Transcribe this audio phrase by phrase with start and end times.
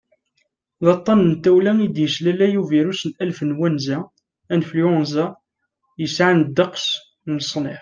[0.83, 3.97] d aṭṭan n tawla i d-yeslalay ubirus n anflwanza
[4.55, 5.25] influenza
[6.01, 6.85] yesɛan ddeqs
[7.29, 7.79] n leṣnaf